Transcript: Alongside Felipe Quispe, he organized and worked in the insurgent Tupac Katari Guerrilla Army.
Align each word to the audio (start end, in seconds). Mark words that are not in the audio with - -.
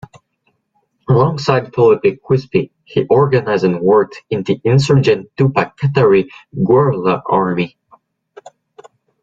Alongside 1.09 1.75
Felipe 1.75 2.19
Quispe, 2.23 2.71
he 2.85 3.05
organized 3.07 3.63
and 3.65 3.79
worked 3.81 4.23
in 4.31 4.41
the 4.41 4.59
insurgent 4.63 5.27
Tupac 5.37 5.77
Katari 5.77 6.27
Guerrilla 6.65 7.21
Army. 7.27 7.77